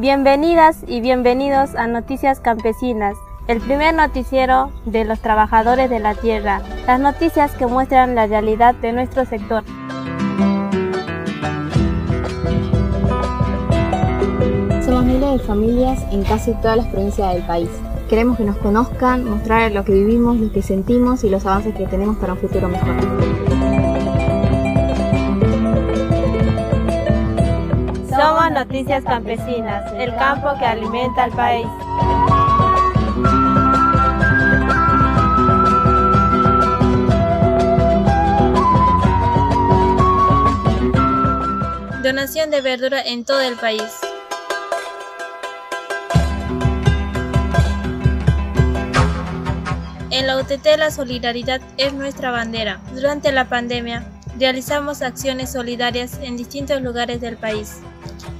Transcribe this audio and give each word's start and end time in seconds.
Bienvenidas 0.00 0.78
y 0.86 1.02
bienvenidos 1.02 1.74
a 1.74 1.86
Noticias 1.86 2.40
Campesinas, 2.40 3.18
el 3.48 3.60
primer 3.60 3.94
noticiero 3.94 4.70
de 4.86 5.04
los 5.04 5.20
trabajadores 5.20 5.90
de 5.90 5.98
la 5.98 6.14
tierra, 6.14 6.62
las 6.86 6.98
noticias 6.98 7.52
que 7.52 7.66
muestran 7.66 8.14
la 8.14 8.26
realidad 8.26 8.74
de 8.76 8.94
nuestro 8.94 9.26
sector. 9.26 9.62
Somos 14.82 15.04
miles 15.04 15.32
de 15.32 15.38
familias 15.40 16.02
en 16.10 16.22
casi 16.22 16.54
todas 16.54 16.78
las 16.78 16.86
provincias 16.86 17.34
del 17.34 17.42
país. 17.42 17.68
Queremos 18.08 18.38
que 18.38 18.44
nos 18.44 18.56
conozcan, 18.56 19.26
mostrar 19.28 19.70
lo 19.72 19.84
que 19.84 19.92
vivimos, 19.92 20.40
lo 20.40 20.50
que 20.50 20.62
sentimos 20.62 21.24
y 21.24 21.28
los 21.28 21.44
avances 21.44 21.74
que 21.74 21.86
tenemos 21.86 22.16
para 22.16 22.32
un 22.32 22.38
futuro 22.38 22.68
mejor. 22.68 23.49
Noticias 28.50 29.04
Campesinas, 29.04 29.92
el 29.92 30.14
campo 30.16 30.48
que 30.58 30.66
alimenta 30.66 31.24
al 31.24 31.30
país. 31.30 31.66
Donación 42.02 42.50
de 42.50 42.60
verdura 42.60 43.00
en 43.02 43.24
todo 43.24 43.40
el 43.40 43.54
país. 43.54 43.84
En 50.10 50.26
la 50.26 50.38
UTT 50.38 50.66
la 50.76 50.90
solidaridad 50.90 51.60
es 51.76 51.92
nuestra 51.92 52.32
bandera. 52.32 52.80
Durante 52.94 53.30
la 53.30 53.48
pandemia 53.48 54.04
realizamos 54.40 55.02
acciones 55.02 55.52
solidarias 55.52 56.18
en 56.20 56.36
distintos 56.36 56.82
lugares 56.82 57.20
del 57.20 57.36
país. 57.36 57.80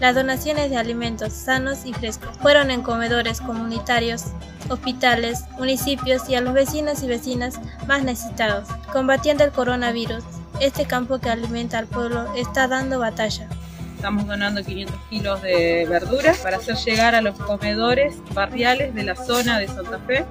Las 0.00 0.14
donaciones 0.14 0.70
de 0.70 0.76
alimentos 0.76 1.32
sanos 1.32 1.84
y 1.84 1.92
frescos 1.92 2.36
fueron 2.40 2.70
en 2.70 2.82
comedores 2.82 3.40
comunitarios, 3.40 4.24
hospitales, 4.68 5.44
municipios 5.58 6.28
y 6.28 6.34
a 6.34 6.40
los 6.40 6.54
vecinos 6.54 7.02
y 7.02 7.06
vecinas 7.06 7.60
más 7.86 8.02
necesitados. 8.02 8.68
Combatiendo 8.92 9.44
el 9.44 9.52
coronavirus, 9.52 10.24
este 10.60 10.84
campo 10.84 11.18
que 11.18 11.30
alimenta 11.30 11.78
al 11.78 11.86
pueblo 11.86 12.32
está 12.34 12.68
dando 12.68 12.98
batalla. 12.98 13.48
Estamos 13.96 14.26
donando 14.26 14.64
500 14.64 14.96
kilos 15.10 15.42
de 15.42 15.86
verduras 15.88 16.38
para 16.38 16.56
hacer 16.56 16.76
llegar 16.76 17.14
a 17.14 17.20
los 17.20 17.38
comedores 17.38 18.16
barriales 18.32 18.94
de 18.94 19.04
la 19.04 19.14
zona 19.14 19.58
de 19.58 19.68
Santa 19.68 19.98
Fe. 20.06 20.24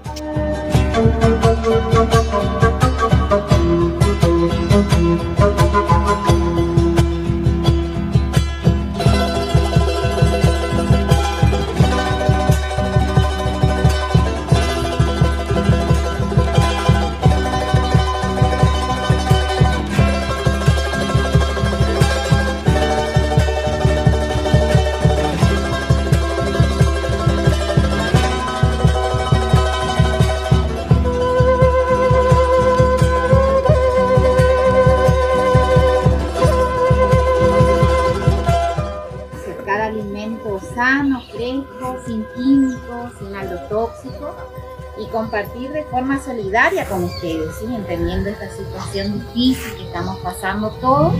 Compartir 45.09 45.71
de 45.71 45.83
forma 45.83 46.21
solidaria 46.21 46.85
con 46.85 47.03
ustedes, 47.03 47.61
entendiendo 47.61 48.29
esta 48.29 48.49
situación 48.51 49.19
difícil 49.33 49.75
que 49.75 49.83
estamos 49.83 50.17
pasando 50.19 50.69
todos. 50.81 51.13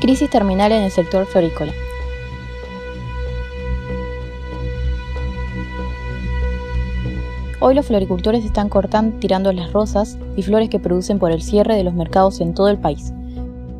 Crisis 0.00 0.30
terminal 0.30 0.72
en 0.72 0.82
el 0.84 0.90
sector 0.90 1.26
florícola. 1.26 1.72
Hoy 7.60 7.74
los 7.74 7.86
floricultores 7.86 8.44
están 8.44 8.68
cortando, 8.68 9.16
tirando 9.20 9.52
las 9.52 9.72
rosas 9.72 10.18
y 10.36 10.42
flores 10.42 10.68
que 10.68 10.80
producen 10.80 11.20
por 11.20 11.30
el 11.30 11.42
cierre 11.42 11.76
de 11.76 11.84
los 11.84 11.94
mercados 11.94 12.40
en 12.40 12.54
todo 12.54 12.68
el 12.68 12.78
país. 12.78 13.12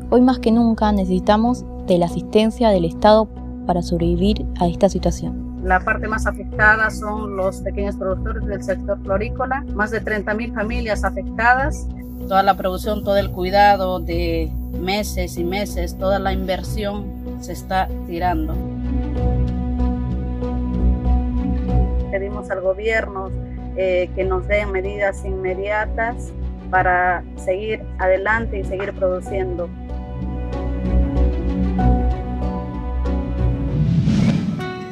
Hoy 0.09 0.21
más 0.21 0.39
que 0.39 0.51
nunca 0.51 0.89
necesitamos 0.93 1.65
de 1.85 1.97
la 1.97 2.05
asistencia 2.05 2.69
del 2.69 2.85
Estado 2.85 3.27
para 3.65 3.81
sobrevivir 3.81 4.45
a 4.59 4.67
esta 4.67 4.87
situación. 4.87 5.42
La 5.63 5.79
parte 5.79 6.09
más 6.09 6.27
afectada 6.27 6.89
son 6.89 7.37
los 7.37 7.61
pequeños 7.61 7.95
productores 7.95 8.45
del 8.45 8.61
sector 8.61 9.01
florícola, 9.01 9.63
más 9.73 9.91
de 9.91 10.03
30.000 10.03 10.53
familias 10.53 11.05
afectadas. 11.05 11.87
Toda 12.27 12.43
la 12.43 12.57
producción, 12.57 13.01
todo 13.05 13.15
el 13.15 13.31
cuidado 13.31 14.01
de 14.01 14.51
meses 14.77 15.37
y 15.37 15.45
meses, 15.45 15.97
toda 15.97 16.19
la 16.19 16.33
inversión 16.33 17.05
se 17.39 17.53
está 17.53 17.87
tirando. 18.07 18.53
Pedimos 22.11 22.51
al 22.51 22.59
gobierno 22.59 23.31
eh, 23.77 24.09
que 24.15 24.25
nos 24.25 24.45
den 24.49 24.69
medidas 24.69 25.23
inmediatas 25.23 26.33
para 26.71 27.23
seguir 27.37 27.81
adelante 27.99 28.59
y 28.59 28.63
seguir 28.65 28.91
produciendo. 28.93 29.69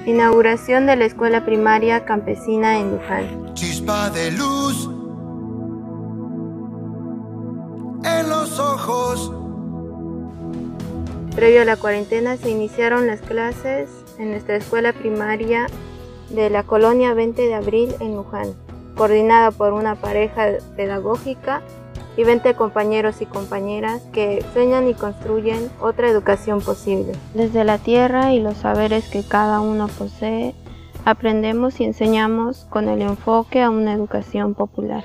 Inauguración 0.06 0.88
de 0.88 0.96
la 0.96 1.06
escuela 1.06 1.46
primaria 1.46 2.06
campesina 2.06 2.80
en 2.80 2.92
Luján. 2.92 3.54
Chispa 3.54 4.10
de 4.10 4.32
luz 4.32 4.90
en 8.04 8.28
los 8.28 8.60
ojos. 8.60 9.32
Previo 11.36 11.62
a 11.62 11.66
la 11.66 11.78
cuarentena 11.78 12.36
se 12.36 12.50
iniciaron 12.50 13.06
las 13.06 13.22
clases 13.22 13.90
en 14.18 14.32
nuestra 14.32 14.56
escuela 14.56 14.92
primaria 14.92 15.68
de 16.32 16.50
la 16.50 16.64
colonia 16.64 17.14
20 17.14 17.40
de 17.40 17.54
abril 17.54 17.94
en 18.00 18.16
Luján, 18.16 18.56
coordinada 18.96 19.52
por 19.52 19.72
una 19.72 19.94
pareja 19.94 20.48
pedagógica 20.76 21.62
y 22.18 22.24
20 22.24 22.54
compañeros 22.56 23.22
y 23.22 23.26
compañeras 23.26 24.02
que 24.12 24.44
sueñan 24.54 24.88
y 24.88 24.94
construyen 24.94 25.70
otra 25.80 26.10
educación 26.10 26.62
posible. 26.62 27.14
Desde 27.34 27.64
la 27.64 27.78
tierra 27.78 28.34
y 28.34 28.40
los 28.40 28.58
saberes 28.58 29.10
que 29.10 29.24
cada 29.24 29.62
uno 29.62 29.88
posee, 29.88 30.54
aprendemos 31.06 31.80
y 31.80 31.86
enseñamos 31.86 32.66
con 32.70 32.90
el 32.90 33.02
enfoque 33.02 33.62
a 33.62 33.70
una 33.70 33.94
educación 33.94 34.54
popular. 34.54 35.04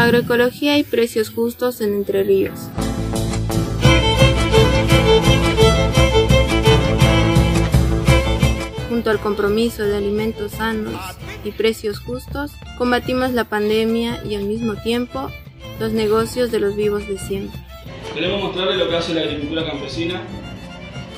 Agroecología 0.00 0.78
y 0.78 0.82
precios 0.82 1.28
justos 1.28 1.82
en 1.82 1.92
Entre 1.92 2.22
Ríos. 2.22 2.58
Junto 8.88 9.10
al 9.10 9.18
compromiso 9.18 9.82
de 9.84 9.98
alimentos 9.98 10.52
sanos 10.52 10.94
y 11.44 11.50
precios 11.50 11.98
justos, 12.00 12.52
combatimos 12.78 13.32
la 13.32 13.44
pandemia 13.44 14.22
y 14.24 14.36
al 14.36 14.44
mismo 14.44 14.74
tiempo 14.76 15.30
los 15.78 15.92
negocios 15.92 16.50
de 16.50 16.60
los 16.60 16.76
vivos 16.76 17.06
de 17.06 17.18
siempre. 17.18 17.60
Queremos 18.14 18.42
mostrarles 18.42 18.78
lo 18.78 18.88
que 18.88 18.96
hace 18.96 19.12
la 19.12 19.20
agricultura 19.20 19.66
campesina 19.66 20.22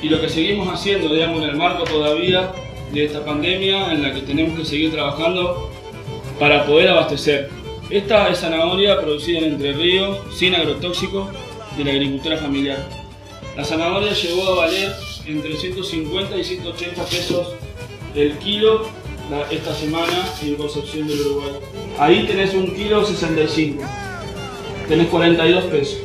y 0.02 0.08
lo 0.08 0.20
que 0.20 0.28
seguimos 0.28 0.67
haciendo, 0.67 1.14
digamos, 1.14 1.40
en 1.44 1.50
el 1.50 1.56
marco 1.56 1.85
todavía 1.85 2.50
de 2.93 3.05
esta 3.05 3.25
pandemia 3.25 3.93
en 3.93 4.02
la 4.02 4.12
que 4.12 4.23
tenemos 4.23 4.58
que 4.58 4.64
seguir 4.64 4.90
trabajando 4.90 5.70
para 6.40 6.67
poder 6.67 6.88
abastecer 6.88 7.62
esta 7.92 8.30
es 8.30 8.38
zanahoria 8.38 8.98
producida 8.98 9.40
en 9.40 9.44
Entre 9.52 9.72
Ríos, 9.74 10.18
sin 10.34 10.54
agrotóxicos, 10.54 11.28
de 11.76 11.84
la 11.84 11.90
agricultura 11.90 12.38
familiar. 12.38 12.78
La 13.54 13.64
zanahoria 13.64 14.12
llegó 14.12 14.48
a 14.48 14.54
valer 14.56 14.92
entre 15.26 15.54
150 15.54 16.36
y 16.38 16.44
180 16.44 17.04
pesos 17.04 17.48
el 18.14 18.38
kilo 18.38 18.86
esta 19.50 19.74
semana 19.74 20.26
en 20.42 20.54
Concepción 20.54 21.06
del 21.06 21.20
Uruguay. 21.20 21.52
Ahí 21.98 22.26
tenés 22.26 22.54
un 22.54 22.74
kilo 22.74 23.04
65, 23.04 23.82
tenés 24.88 25.08
42 25.08 25.64
pesos. 25.64 25.98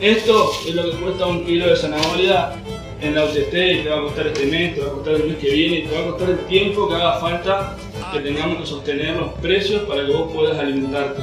Esto 0.00 0.50
es 0.66 0.74
lo 0.74 0.90
que 0.90 0.96
cuesta 0.96 1.26
un 1.26 1.44
kilo 1.44 1.68
de 1.68 1.76
zanahoria 1.76 2.52
en 3.00 3.14
la 3.14 3.24
UTT 3.26 3.50
te 3.50 3.88
va 3.88 3.98
a 3.98 4.02
costar 4.02 4.26
este 4.26 4.46
mes, 4.46 4.74
te 4.74 4.80
va 4.80 4.88
a 4.88 4.92
costar 4.92 5.14
el 5.14 5.24
mes 5.24 5.36
que 5.36 5.50
viene, 5.50 5.86
te 5.86 5.94
va 5.94 6.00
a 6.00 6.10
costar 6.10 6.30
el 6.30 6.38
tiempo 6.46 6.88
que 6.88 6.94
haga 6.96 7.20
falta 7.20 7.76
que 8.16 8.22
tengamos 8.22 8.60
que 8.60 8.66
sostener 8.66 9.16
los 9.16 9.32
precios 9.34 9.82
para 9.82 10.06
que 10.06 10.12
vos 10.12 10.32
puedas 10.32 10.58
alimentarte. 10.58 11.22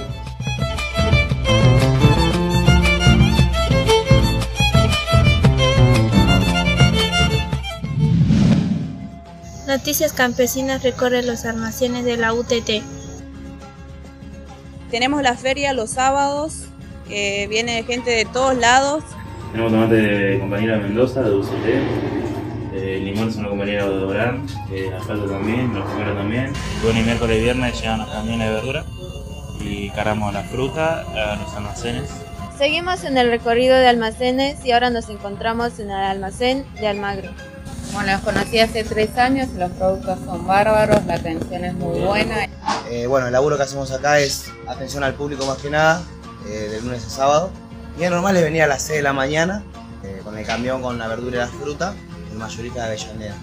Noticias 9.67 10.13
Campesinas 10.13 10.83
recorre 10.83 11.23
los 11.23 11.45
almacenes 11.45 12.05
de 12.05 12.17
la 12.17 12.33
UTT. 12.33 12.83
Tenemos 14.91 15.23
la 15.23 15.35
feria 15.35 15.73
los 15.73 15.89
sábados, 15.89 16.65
que 17.07 17.47
viene 17.49 17.83
gente 17.83 18.11
de 18.11 18.25
todos 18.25 18.55
lados. 18.55 19.03
Tenemos 19.51 19.71
tomate 19.71 19.95
de 19.95 20.39
compañera 20.39 20.77
Mendoza, 20.77 21.23
de 21.23 21.35
UCT. 21.35 22.22
Eh, 22.73 22.99
limón 23.03 23.29
es 23.29 23.35
una 23.35 23.49
compañera 23.49 23.87
de 23.87 24.03
Orán, 24.03 24.47
eh, 24.71 24.91
asfalto 24.99 25.25
también, 25.25 25.73
los 25.73 25.85
primeros 25.89 26.17
también. 26.17 26.53
Lunes 26.81 27.01
y 27.01 27.05
miércoles 27.05 27.37
y 27.37 27.43
viernes 27.43 27.79
llegan 27.79 27.99
los 27.99 28.09
camiones 28.09 28.49
de 28.49 28.53
verdura 28.55 28.85
y 29.59 29.89
cargamos 29.91 30.33
la 30.33 30.43
fruta 30.43 31.01
a 31.01 31.35
los 31.35 31.53
almacenes. 31.53 32.09
Seguimos 32.57 33.03
en 33.03 33.17
el 33.17 33.29
recorrido 33.29 33.75
de 33.75 33.87
almacenes 33.87 34.63
y 34.65 34.71
ahora 34.71 34.89
nos 34.89 35.09
encontramos 35.09 35.79
en 35.79 35.91
el 35.91 35.97
almacén 35.97 36.65
de 36.79 36.87
Almagro. 36.87 37.29
Bueno, 37.93 38.11
los 38.13 38.21
conocí 38.21 38.59
hace 38.59 38.83
tres 38.83 39.17
años, 39.17 39.49
los 39.49 39.71
productos 39.71 40.17
son 40.25 40.47
bárbaros, 40.47 41.05
la 41.05 41.15
atención 41.15 41.63
es 41.65 41.73
muy 41.75 41.99
buena. 41.99 42.47
Eh, 42.89 43.05
bueno, 43.05 43.27
el 43.27 43.33
laburo 43.33 43.55
que 43.55 43.63
hacemos 43.63 43.91
acá 43.91 44.19
es 44.19 44.51
atención 44.67 45.03
al 45.03 45.13
público 45.13 45.45
más 45.45 45.59
que 45.59 45.69
nada, 45.69 46.01
eh, 46.47 46.69
de 46.71 46.81
lunes 46.81 47.05
a 47.05 47.09
sábado. 47.09 47.51
Y 47.99 48.03
es 48.03 48.09
normal 48.09 48.35
es 48.35 48.43
venir 48.43 48.63
a 48.63 48.67
las 48.67 48.81
6 48.81 48.97
de 48.97 49.03
la 49.03 49.13
mañana 49.13 49.63
eh, 50.03 50.21
con 50.23 50.37
el 50.37 50.45
camión 50.45 50.81
con 50.81 50.97
la 50.97 51.07
verdura 51.07 51.35
y 51.35 51.39
la 51.39 51.47
fruta, 51.47 51.93
el 52.33 52.39
mayorista 52.39 52.79
de 52.79 52.85
Avellaneda. 52.87 53.35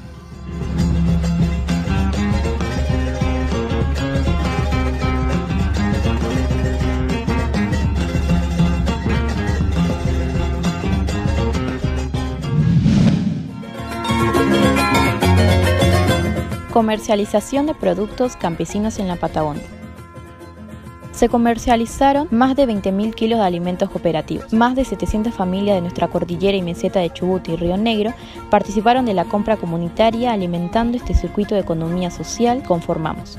Comercialización 16.73 17.67
de 17.67 17.75
productos 17.75 18.37
campesinos 18.37 18.99
en 18.99 19.09
la 19.09 19.17
Patagonia. 19.17 19.80
Se 21.21 21.29
comercializaron 21.29 22.29
más 22.31 22.57
de 22.57 22.67
20.000 22.67 23.15
kilos 23.15 23.41
de 23.41 23.45
alimentos 23.45 23.91
cooperativos. 23.91 24.55
Más 24.55 24.75
de 24.75 24.87
700 24.87 25.35
familias 25.35 25.77
de 25.77 25.83
nuestra 25.83 26.09
cordillera 26.09 26.57
y 26.57 26.63
meseta 26.63 27.01
de 27.01 27.13
Chubut 27.13 27.47
y 27.47 27.57
Río 27.57 27.77
Negro 27.77 28.15
participaron 28.49 29.05
de 29.05 29.13
la 29.13 29.27
compra 29.27 29.59
comunitaria 29.59 30.33
alimentando 30.33 30.97
este 30.97 31.13
circuito 31.13 31.55
de 31.55 31.61
economía 31.61 32.11
social 32.11 32.63
conformamos. 32.63 33.37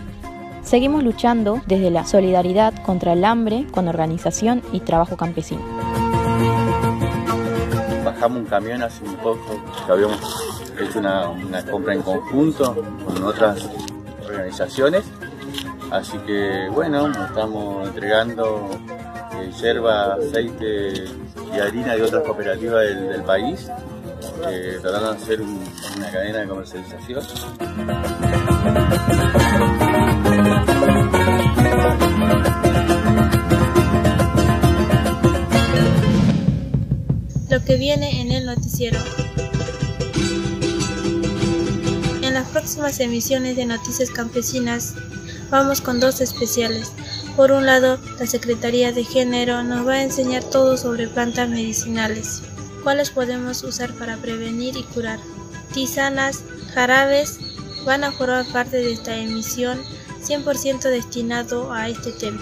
Seguimos 0.61 1.03
luchando 1.03 1.59
desde 1.65 1.89
la 1.89 2.05
solidaridad 2.05 2.71
contra 2.83 3.13
el 3.13 3.25
hambre 3.25 3.65
con 3.71 3.87
organización 3.87 4.61
y 4.71 4.81
trabajo 4.81 5.17
campesino. 5.17 5.63
Bajamos 8.05 8.41
un 8.41 8.45
camión 8.45 8.83
hace 8.83 9.03
un 9.03 9.15
poco 9.15 9.59
que 9.87 9.91
habíamos 9.91 10.19
hecho 10.79 10.99
una, 10.99 11.29
una 11.29 11.65
compra 11.65 11.95
en 11.95 12.03
conjunto 12.03 12.75
con 13.03 13.23
otras 13.23 13.67
organizaciones. 14.23 15.03
Así 15.91 16.17
que 16.19 16.69
bueno, 16.71 17.11
estamos 17.11 17.85
entregando 17.85 18.69
eh, 19.33 19.51
yerba, 19.61 20.13
aceite 20.13 20.93
y 21.53 21.59
harina 21.59 21.95
de 21.95 22.03
otras 22.03 22.23
cooperativas 22.23 22.85
del, 22.85 23.21
país, 23.23 23.69
eh, 24.47 24.77
tratando 24.81 25.11
de 25.11 25.17
hacer 25.17 25.41
un, 25.41 25.61
una 25.97 26.09
cadena 26.09 26.39
de 26.39 26.47
comercialización. 26.47 27.21
Lo 37.49 37.65
que 37.65 37.75
viene 37.75 38.21
en 38.21 38.31
el 38.31 38.45
noticiero. 38.45 38.97
Próximas 42.61 42.99
emisiones 42.99 43.55
de 43.55 43.65
Noticias 43.65 44.11
Campesinas 44.11 44.93
vamos 45.49 45.81
con 45.81 45.99
dos 45.99 46.21
especiales. 46.21 46.91
Por 47.35 47.51
un 47.51 47.65
lado, 47.65 47.97
la 48.19 48.27
Secretaría 48.27 48.91
de 48.91 49.03
Género 49.03 49.63
nos 49.63 49.87
va 49.87 49.93
a 49.93 50.03
enseñar 50.03 50.43
todo 50.43 50.77
sobre 50.77 51.07
plantas 51.07 51.49
medicinales, 51.49 52.43
cuáles 52.83 53.09
podemos 53.09 53.63
usar 53.63 53.91
para 53.93 54.15
prevenir 54.17 54.77
y 54.77 54.83
curar. 54.83 55.17
Tisanas, 55.73 56.43
jarabes 56.75 57.39
van 57.83 58.03
a 58.03 58.11
formar 58.11 58.45
parte 58.53 58.77
de 58.77 58.93
esta 58.93 59.17
emisión 59.17 59.81
100% 60.23 60.81
destinado 60.81 61.73
a 61.73 61.89
este 61.89 62.11
tema. 62.11 62.41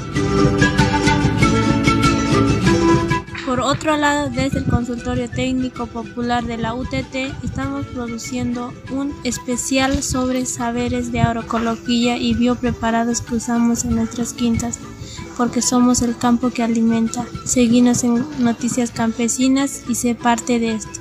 Por 3.50 3.62
otro 3.62 3.98
lado, 3.98 4.30
desde 4.30 4.60
el 4.60 4.66
Consultorio 4.66 5.28
Técnico 5.28 5.88
Popular 5.88 6.46
de 6.46 6.56
la 6.56 6.76
UTT 6.76 7.16
estamos 7.44 7.88
produciendo 7.88 8.72
un 8.92 9.12
especial 9.24 10.04
sobre 10.04 10.46
saberes 10.46 11.12
de 11.12 11.22
agroecología 11.22 12.16
y 12.18 12.36
biopreparados 12.36 13.22
que 13.22 13.34
usamos 13.34 13.86
en 13.86 13.96
nuestras 13.96 14.34
quintas, 14.34 14.78
porque 15.36 15.64
somos 15.64 16.04
el 16.04 16.16
campo 16.16 16.52
que 16.52 16.62
alimenta. 16.62 17.26
Seguimos 17.44 18.04
en 18.04 18.24
Noticias 18.38 18.92
Campesinas 18.92 19.82
y 19.90 19.96
sé 19.96 20.14
parte 20.14 20.60
de 20.60 20.76
esto. 20.76 21.00